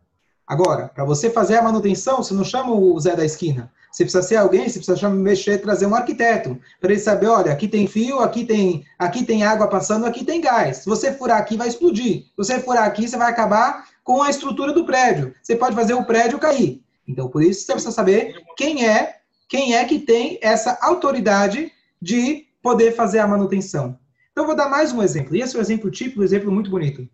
[0.47, 3.71] Agora, para você fazer a manutenção, você não chama o Zé da esquina.
[3.95, 7.65] Você precisa ser alguém, você precisa mexer, trazer um arquiteto, para ele saber, olha, aqui
[7.65, 10.79] tem fio, aqui tem, aqui tem água passando, aqui tem gás.
[10.79, 12.23] Se você furar aqui, vai explodir.
[12.23, 15.33] Se você furar aqui, você vai acabar com a estrutura do prédio.
[15.41, 16.83] Você pode fazer o prédio cair.
[17.07, 22.47] Então, por isso, você precisa saber quem é, quem é que tem essa autoridade de
[22.61, 23.97] poder fazer a manutenção.
[24.33, 25.37] Então, vou dar mais um exemplo.
[25.37, 27.07] E esse é um exemplo típico, um exemplo muito bonito.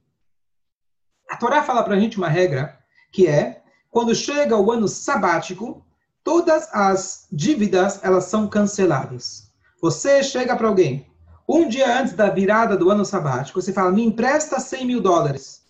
[1.30, 2.76] A Torá fala para a gente uma regra
[3.12, 5.86] que é, quando chega o ano sabático,
[6.24, 9.50] todas as dívidas elas são canceladas.
[9.82, 11.08] Você chega para alguém,
[11.48, 15.62] um dia antes da virada do ano sabático, você fala, me empresta 100 mil dólares.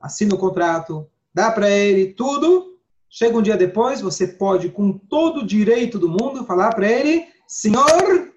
[0.00, 2.76] Assina o contrato, dá para ele tudo.
[3.08, 7.26] Chega um dia depois, você pode, com todo o direito do mundo, falar para ele,
[7.46, 8.32] senhor,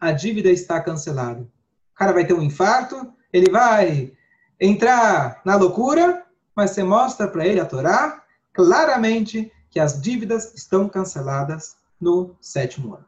[0.00, 1.42] a dívida está cancelada.
[1.42, 4.12] O cara vai ter um infarto, ele vai
[4.58, 6.24] entrar na loucura,
[6.56, 12.94] mas você mostra para ele a Torá claramente que as dívidas estão canceladas no sétimo
[12.94, 13.04] ano.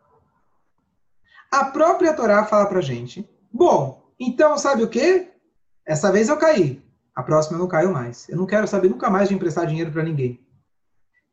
[1.51, 5.29] A própria Torá fala para gente, bom, então sabe o que?
[5.85, 6.83] Essa vez eu caí,
[7.15, 8.29] a próxima eu não caio mais.
[8.29, 10.41] Eu não quero saber nunca mais de emprestar dinheiro para ninguém.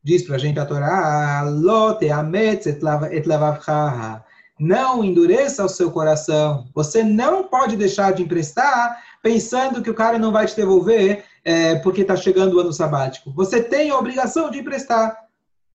[0.02, 1.44] Diz para a gente a Torá,
[4.58, 6.68] não endureça o seu coração.
[6.74, 11.76] Você não pode deixar de emprestar pensando que o cara não vai te devolver é,
[11.76, 13.32] porque está chegando o ano sabático.
[13.32, 15.26] Você tem a obrigação de emprestar.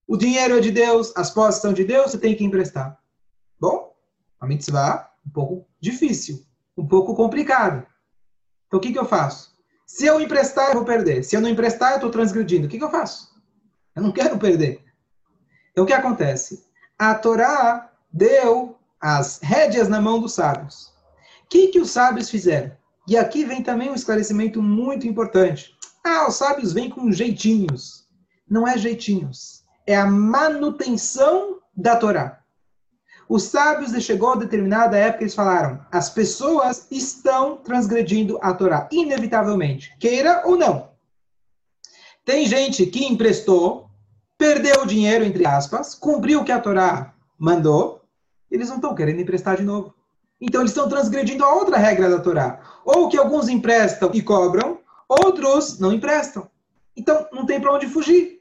[0.07, 2.97] O dinheiro é de Deus, as posses são de Deus, você tem que emprestar.
[3.59, 3.95] Bom,
[4.39, 6.45] a mitzvah, um pouco difícil,
[6.77, 7.85] um pouco complicado.
[8.67, 9.55] Então, o que, que eu faço?
[9.85, 11.23] Se eu emprestar, eu vou perder.
[11.23, 12.67] Se eu não emprestar, eu estou transgredindo.
[12.67, 13.33] O que, que eu faço?
[13.95, 14.83] Eu não quero perder.
[15.71, 16.65] Então, o que acontece?
[16.97, 20.93] A Torá deu as rédeas na mão dos sábios.
[21.43, 22.75] O que, que os sábios fizeram?
[23.07, 25.75] E aqui vem também um esclarecimento muito importante.
[26.03, 28.07] Ah, os sábios vêm com jeitinhos.
[28.49, 32.41] Não é jeitinhos é a manutenção da Torá.
[33.27, 39.95] Os sábios chegou a determinada época eles falaram: as pessoas estão transgredindo a Torá, inevitavelmente,
[39.99, 40.89] queira ou não.
[42.23, 43.89] Tem gente que emprestou,
[44.37, 48.01] perdeu o dinheiro, entre aspas, cumpriu o que a Torá mandou,
[48.49, 49.93] eles não estão querendo emprestar de novo.
[50.39, 52.59] Então eles estão transgredindo a outra regra da Torá.
[52.83, 56.49] Ou que alguns emprestam e cobram, outros não emprestam.
[56.95, 58.39] Então não tem para onde fugir.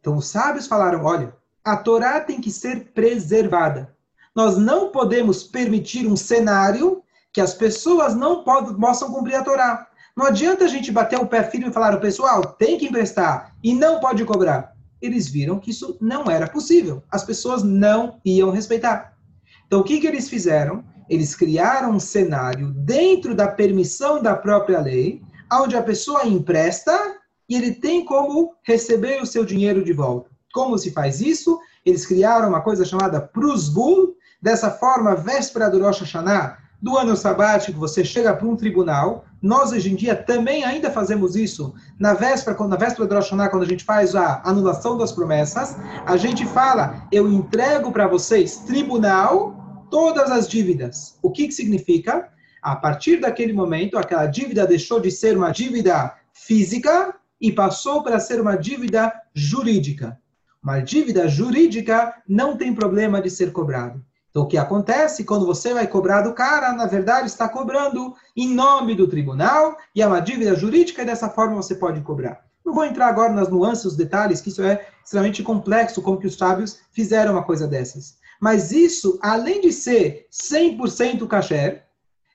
[0.00, 3.94] Então os sábios falaram: olha, a Torá tem que ser preservada.
[4.34, 9.88] Nós não podemos permitir um cenário que as pessoas não possam cumprir a Torá.
[10.16, 13.54] Não adianta a gente bater o pé firme e falar: o pessoal tem que emprestar
[13.62, 14.74] e não pode cobrar.
[15.00, 17.02] Eles viram que isso não era possível.
[17.10, 19.16] As pessoas não iam respeitar.
[19.66, 20.84] Então o que, que eles fizeram?
[21.08, 26.92] Eles criaram um cenário dentro da permissão da própria lei, onde a pessoa empresta
[27.48, 30.30] e ele tem como receber o seu dinheiro de volta.
[30.52, 31.58] Como se faz isso?
[31.84, 34.14] Eles criaram uma coisa chamada Prusbul.
[34.40, 39.24] Dessa forma, véspera do Rosh Hashanah, do ano sabático, você chega para um tribunal.
[39.40, 41.74] Nós, hoje em dia, também ainda fazemos isso.
[41.98, 45.76] Na véspera, na véspera do Rosh Hashanah, quando a gente faz a anulação das promessas,
[46.04, 49.53] a gente fala, eu entrego para vocês, tribunal,
[49.94, 51.16] todas as dívidas.
[51.22, 52.28] O que, que significa?
[52.60, 58.18] A partir daquele momento, aquela dívida deixou de ser uma dívida física e passou para
[58.18, 60.18] ser uma dívida jurídica.
[60.60, 64.04] Uma dívida jurídica não tem problema de ser cobrado.
[64.30, 68.52] Então, o que acontece quando você vai cobrar do cara, na verdade, está cobrando em
[68.52, 72.44] nome do tribunal e é uma dívida jurídica e dessa forma você pode cobrar.
[72.66, 76.26] Não vou entrar agora nas nuances, os detalhes, que isso é extremamente complexo, como que
[76.26, 78.23] os sábios fizeram uma coisa dessas.
[78.40, 81.84] Mas isso, além de ser 100% kasher,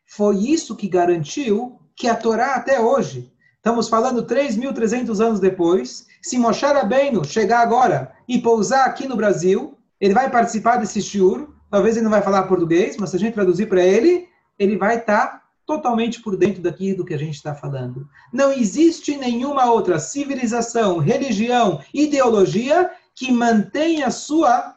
[0.08, 6.08] foi isso que garantiu que a Torá até hoje Estamos falando 3.300 anos depois.
[6.22, 11.50] Se Moshe Rabbeinu chegar agora e pousar aqui no Brasil, ele vai participar desse shiur.
[11.70, 14.96] Talvez ele não vai falar português, mas se a gente traduzir para ele, ele vai
[14.96, 18.08] estar tá totalmente por dentro daqui do que a gente está falando.
[18.32, 24.74] Não existe nenhuma outra civilização, religião, ideologia que mantenha sua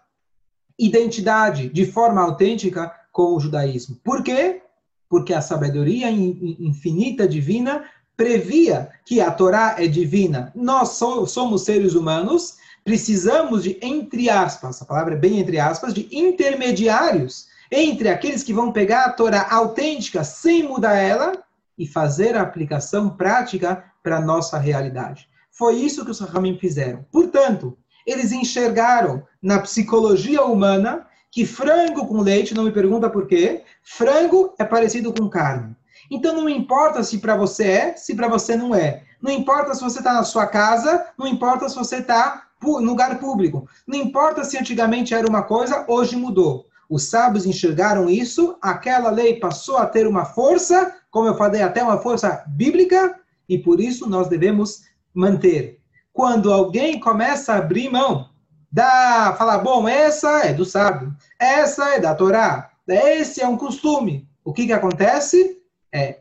[0.85, 3.97] identidade de forma autêntica com o judaísmo.
[4.03, 4.63] Por quê?
[5.09, 7.85] Porque a sabedoria infinita divina
[8.17, 14.85] previa que a Torá é divina, nós somos seres humanos, precisamos de, entre aspas, a
[14.85, 20.23] palavra é bem entre aspas, de intermediários entre aqueles que vão pegar a Torá autêntica
[20.23, 21.33] sem mudar ela
[21.79, 25.29] e fazer a aplicação prática para a nossa realidade.
[25.51, 27.05] Foi isso que os Rahamim fizeram.
[27.11, 33.63] Portanto, eles enxergaram na psicologia humana que frango com leite, não me pergunta por quê,
[33.83, 35.75] frango é parecido com carne.
[36.11, 39.03] Então não importa se para você é, se para você não é.
[39.21, 43.19] Não importa se você está na sua casa, não importa se você está no lugar
[43.19, 43.67] público.
[43.87, 46.67] Não importa se antigamente era uma coisa, hoje mudou.
[46.89, 51.83] Os sábios enxergaram isso, aquela lei passou a ter uma força, como eu falei, até
[51.83, 54.83] uma força bíblica, e por isso nós devemos
[55.15, 55.81] manter.
[56.13, 58.29] Quando alguém começa a abrir mão,
[58.71, 64.29] dá, falar, bom, essa é do sábio, essa é da Torá, esse é um costume.
[64.45, 65.59] O que, que acontece?
[65.93, 66.21] É,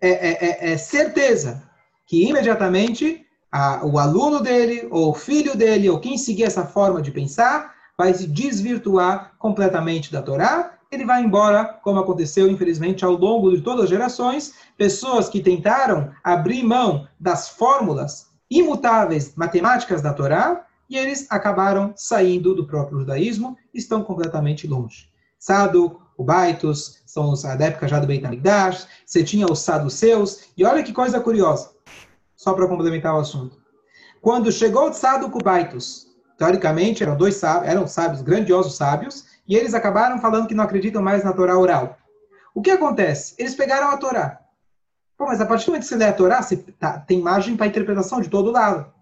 [0.00, 1.62] é, é, é, é certeza
[2.06, 7.00] que imediatamente a, o aluno dele, ou o filho dele, ou quem seguir essa forma
[7.00, 13.12] de pensar, vai se desvirtuar completamente da Torá, ele vai embora, como aconteceu, infelizmente, ao
[13.12, 20.12] longo de todas as gerações, pessoas que tentaram abrir mão das fórmulas imutáveis matemáticas da
[20.12, 25.08] Torá, e eles acabaram saindo do próprio judaísmo, estão completamente longe.
[25.38, 30.64] Sado, o Baitos, são os, época já do Beit HaMikdash, você tinha os saduceus, e
[30.64, 31.70] olha que coisa curiosa,
[32.36, 33.56] só para complementar o assunto.
[34.20, 36.06] Quando chegou o Sadducubaitos,
[36.38, 41.02] teoricamente eram dois sábios, eram sábios, grandiosos sábios, e eles acabaram falando que não acreditam
[41.02, 41.98] mais na Torá oral.
[42.54, 43.34] O que acontece?
[43.38, 44.41] Eles pegaram a Torá.
[45.22, 47.56] Pô, mas a partir do momento que você lê a Torá, você tá, tem margem
[47.56, 48.92] para interpretação de todo lado.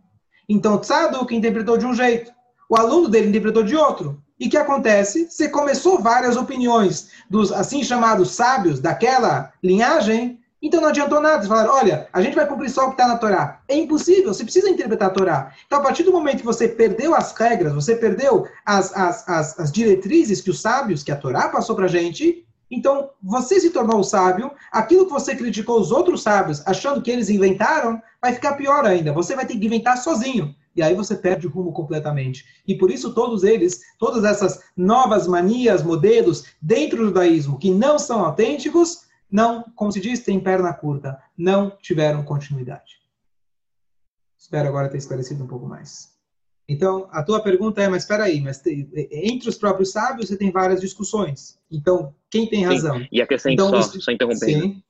[0.46, 2.30] Então, Tzadok interpretou de um jeito,
[2.68, 4.22] o aluno dele interpretou de outro.
[4.38, 5.30] E o que acontece?
[5.30, 11.36] Você começou várias opiniões dos assim chamados sábios daquela linhagem então não adiantou nada.
[11.36, 13.62] Eles falaram, olha, a gente vai cumprir só o que está na Torá.
[13.66, 15.54] É impossível, você precisa interpretar a Torá.
[15.66, 19.58] Então, a partir do momento que você perdeu as regras, você perdeu as, as, as,
[19.58, 23.70] as diretrizes que os sábios, que a Torá passou para a gente, então você se
[23.70, 28.54] tornou sábio, aquilo que você criticou os outros sábios, achando que eles inventaram, vai ficar
[28.54, 29.12] pior ainda.
[29.12, 30.54] Você vai ter que inventar sozinho.
[30.76, 32.44] E aí você perde o rumo completamente.
[32.66, 37.98] E por isso todos eles, todas essas novas manias, modelos dentro do judaísmo que não
[37.98, 43.00] são autênticos, não, como se diz, tem perna curta, não tiveram continuidade.
[44.38, 46.19] Espero agora ter esclarecido um pouco mais.
[46.70, 48.62] Então, a tua pergunta é, mas espera aí, mas
[49.10, 51.58] entre os próprios sábios você tem várias discussões.
[51.68, 52.96] Então, quem tem razão?
[52.96, 53.08] Sim.
[53.10, 54.66] E a questão então, só, só interrompendo.
[54.66, 54.82] Sim.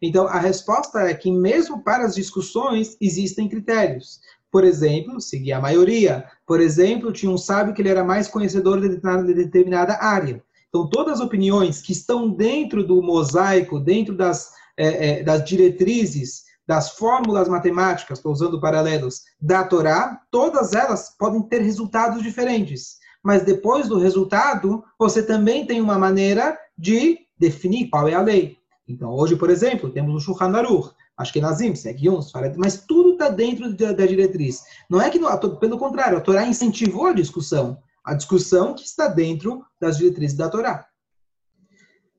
[0.00, 4.20] Então, a resposta é que mesmo para as discussões existem critérios.
[4.50, 6.24] Por exemplo, seguir a maioria.
[6.46, 10.42] Por exemplo, tinha um sábio que ele era mais conhecedor de determinada área.
[10.70, 16.44] Então, todas as opiniões que estão dentro do mosaico, dentro das, é, é, das diretrizes,
[16.66, 22.96] das fórmulas matemáticas, estou usando paralelos, da Torá, todas elas podem ter resultados diferentes.
[23.22, 28.58] Mas depois do resultado, você também tem uma maneira de definir qual é a lei.
[28.88, 33.12] Então, hoje, por exemplo, temos o Shulchan Aruch, acho que Nazim, segue uns, mas tudo
[33.12, 34.62] está dentro da, da, diretriz.
[34.90, 35.20] Não é que,
[35.60, 40.48] pelo contrário, a Torá incentivou a discussão a discussão que está dentro das diretrizes da
[40.48, 40.86] Torá.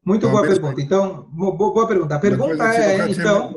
[0.05, 0.81] Muito então, boa pergunta.
[0.81, 2.15] Então, boa pergunta.
[2.15, 3.53] A pergunta é, então,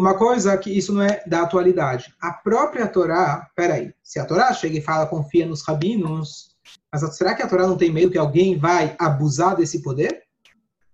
[0.00, 2.14] uma coisa que isso não é da atualidade.
[2.20, 6.56] A própria Torá, peraí, se a Torá chega e fala, confia nos rabinos,
[6.90, 10.22] mas será que a Torá não tem medo que alguém vai abusar desse poder?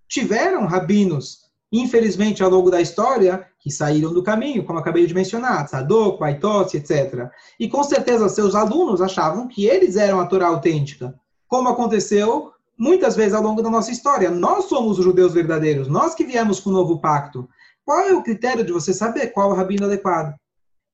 [0.09, 5.67] Tiveram rabinos infelizmente, ao longo da história, que saíram do caminho, como acabei de mencionar,
[5.67, 7.29] Tzadok, Baitot, etc.
[7.59, 11.15] E com certeza seus alunos achavam que eles eram a Torá autêntica,
[11.49, 14.31] como aconteceu muitas vezes ao longo da nossa história.
[14.31, 17.49] Nós somos os judeus verdadeiros, nós que viemos com o novo pacto.
[17.87, 20.35] Qual é o critério de você saber qual é o rabino adequado?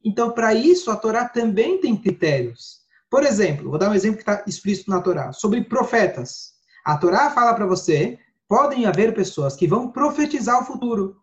[0.05, 2.83] Então, para isso, a Torá também tem critérios.
[3.11, 6.53] Por exemplo, vou dar um exemplo que está explícito na Torá, sobre profetas.
[6.85, 11.17] A Torá fala para você podem haver pessoas que vão profetizar o futuro.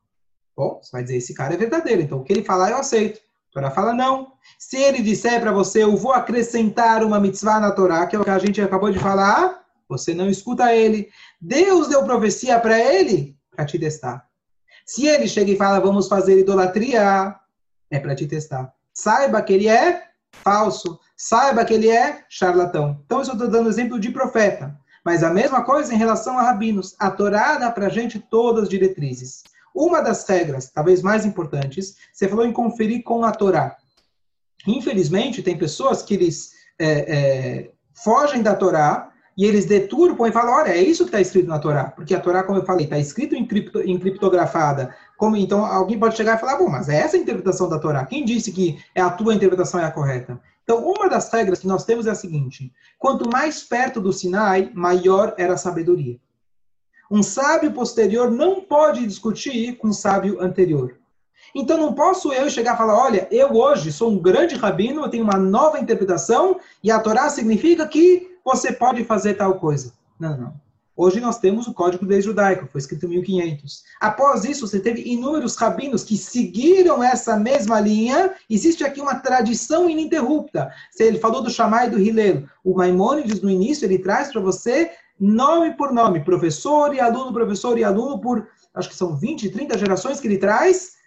[0.57, 3.19] Bom, você vai dizer, esse cara é verdadeiro, então o que ele falar eu aceito.
[3.19, 4.33] A Torá fala não.
[4.57, 8.23] Se ele disser para você, eu vou acrescentar uma mitzvah na Torá, que é o
[8.23, 11.09] que a gente acabou de falar, você não escuta ele.
[11.39, 14.28] Deus deu profecia para ele para te testar.
[14.89, 17.35] Se ele chega e fala, vamos fazer idolatria,
[17.91, 18.73] é para te testar.
[18.91, 20.99] Saiba que ele é falso.
[21.15, 22.99] Saiba que ele é charlatão.
[23.05, 24.75] Então, eu estou dando exemplo de profeta.
[25.05, 26.95] Mas a mesma coisa em relação a rabinos.
[26.97, 29.43] A Torá dá para gente todas as diretrizes.
[29.75, 33.77] Uma das regras, talvez mais importantes, você falou em conferir com a Torá.
[34.65, 40.53] Infelizmente, tem pessoas que eles é, é, fogem da Torá e eles deturpam e falam,
[40.53, 41.85] olha, é isso que está escrito na Torá.
[41.85, 44.93] Porque a Torá, como eu falei, está escrito em, cripto, em criptografada.
[45.17, 48.05] Como, então, alguém pode chegar e falar, bom, mas é essa a interpretação da Torá.
[48.05, 50.41] Quem disse que é a tua interpretação é a correta?
[50.61, 54.71] Então, uma das regras que nós temos é a seguinte: quanto mais perto do Sinai,
[54.73, 56.19] maior era a sabedoria.
[57.09, 60.97] Um sábio posterior não pode discutir com um sábio anterior.
[61.55, 65.09] Então não posso eu chegar e falar, olha, eu hoje sou um grande rabino, eu
[65.09, 69.93] tenho uma nova interpretação e a Torá significa que você pode fazer tal coisa.
[70.19, 70.69] Não, não.
[71.01, 73.83] Hoje nós temos o Código de Judaico, foi escrito em 1500.
[74.01, 78.33] Após isso, você teve inúmeros rabinos que seguiram essa mesma linha.
[78.49, 80.69] Existe aqui uma tradição ininterrupta.
[80.99, 82.43] Ele falou do Shammai e do Hillel.
[82.65, 87.77] O Maimônides, no início, ele traz para você nome por nome, professor e aluno, professor
[87.77, 90.98] e aluno, por acho que são 20, 30 gerações que ele traz,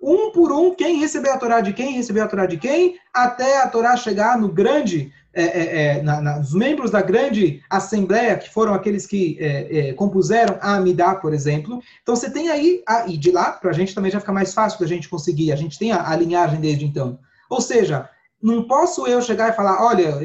[0.00, 3.62] um por um, quem recebeu a Torá de quem, recebeu a Torá de quem, até
[3.62, 8.36] a Torá chegar no grande é, é, é, na, na, os membros da grande assembleia,
[8.36, 11.80] que foram aqueles que é, é, compuseram a Amidá, por exemplo.
[12.02, 14.52] Então você tem aí, a, e de lá, para a gente também já fica mais
[14.52, 17.20] fácil da gente conseguir, a gente tem a, a, linhagem desde então.
[17.48, 18.08] Ou seja,
[18.42, 20.18] não posso eu chegar e falar, olha,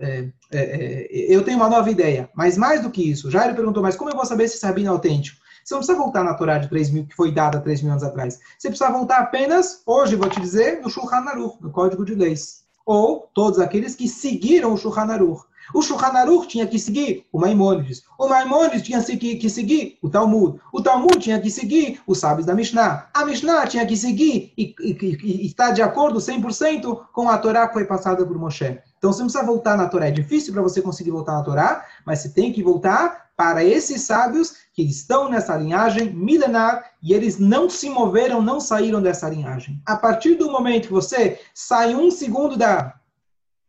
[0.00, 4.10] é, eu tenho uma nova ideia, mas mais do que isso, Jairo perguntou, mas como
[4.10, 5.43] eu vou saber se esse rabino é autêntico?
[5.64, 8.04] Você não precisa voltar na Torá de 3 mil, que foi dada 3 mil anos
[8.04, 8.38] atrás.
[8.58, 12.64] Você precisa voltar apenas, hoje vou te dizer, no Shulchan Aruch, no Código de Leis
[12.86, 15.42] ou todos aqueles que seguiram o Shulchan Aruch.
[15.72, 18.02] O Shulchan Aruch tinha que seguir o Maimônides.
[18.18, 20.60] O Maimônides tinha que seguir o Talmud.
[20.70, 23.08] O Talmud tinha que seguir os sábios da Mishnah.
[23.14, 27.66] A Mishnah tinha que seguir e, e, e estar de acordo 100% com a Torá
[27.66, 28.78] que foi passada por Moshe.
[28.98, 30.08] Então você não precisa voltar na Torá.
[30.08, 34.02] É difícil para você conseguir voltar na Torá, mas você tem que voltar para esses
[34.02, 39.80] sábios que estão nessa linhagem milenar e eles não se moveram, não saíram dessa linhagem.
[39.86, 42.94] A partir do momento que você sai um segundo da.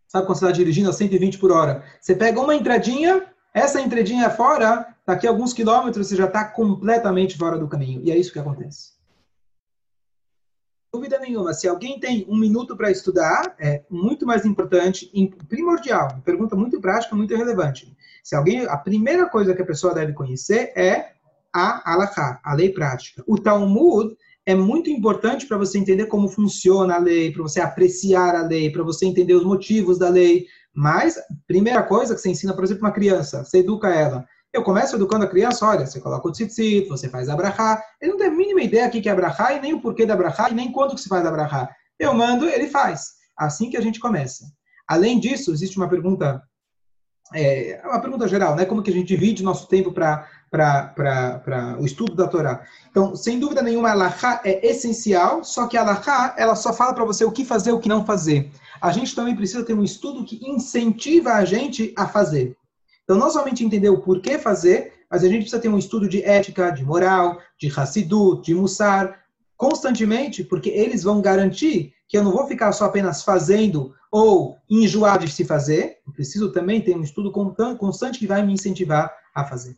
[0.08, 1.84] Sabe quando você está dirigindo a 120 por hora?
[2.00, 7.38] Você pega uma entradinha, essa entradinha fora, daqui a alguns quilômetros você já está completamente
[7.38, 8.02] fora do caminho.
[8.04, 8.95] E é isso que acontece
[10.96, 11.54] dúvida nenhuma.
[11.54, 15.12] Se alguém tem um minuto para estudar, é muito mais importante,
[15.50, 17.94] primordial, pergunta muito prática, muito relevante.
[18.24, 21.12] Se alguém, a primeira coisa que a pessoa deve conhecer é
[21.54, 23.22] a alahá, a lei prática.
[23.28, 24.16] O Talmud
[24.46, 28.72] é muito importante para você entender como funciona a lei, para você apreciar a lei,
[28.72, 30.46] para você entender os motivos da lei.
[30.74, 31.16] Mas,
[31.46, 34.26] primeira coisa que você ensina, por exemplo, uma criança, você educa ela.
[34.56, 37.84] Eu começo educando a criança, olha, você coloca o tzitzit, você faz a brachá.
[38.02, 40.16] Ele não tem a mínima ideia aqui que é brachá e nem o porquê da
[40.16, 41.70] brachá e nem quando que se faz a brachá.
[42.00, 43.16] Eu mando, ele faz.
[43.38, 44.46] Assim que a gente começa.
[44.88, 46.42] Além disso, existe uma pergunta,
[47.34, 48.64] é, uma pergunta geral, né?
[48.64, 52.64] Como que a gente divide nosso tempo para para o estudo da Torá.
[52.90, 56.94] Então, sem dúvida nenhuma, a Allahá é essencial, só que a Allahá, ela só fala
[56.94, 58.50] para você o que fazer o que não fazer.
[58.82, 62.56] A gente também precisa ter um estudo que incentiva a gente a fazer.
[63.06, 66.24] Então, não somente entender o porquê fazer, mas a gente precisa ter um estudo de
[66.24, 69.24] ética, de moral, de Hassidut, de Mussar,
[69.56, 75.20] constantemente, porque eles vão garantir que eu não vou ficar só apenas fazendo ou enjoar
[75.20, 79.44] de se fazer, eu preciso também ter um estudo constante que vai me incentivar a
[79.44, 79.78] fazer.